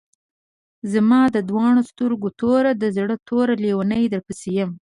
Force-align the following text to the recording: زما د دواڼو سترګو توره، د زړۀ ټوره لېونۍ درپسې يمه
زما 0.93 1.21
د 1.35 1.37
دواڼو 1.49 1.81
سترګو 1.91 2.29
توره، 2.39 2.71
د 2.81 2.83
زړۀ 2.95 3.15
ټوره 3.27 3.55
لېونۍ 3.63 4.03
درپسې 4.13 4.49
يمه 4.59 4.77